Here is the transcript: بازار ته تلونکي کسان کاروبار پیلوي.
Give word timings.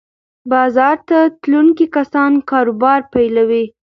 بازار 0.51 0.97
ته 1.09 1.19
تلونکي 1.41 1.85
کسان 1.95 2.31
کاروبار 2.51 2.99
پیلوي. 3.13 3.65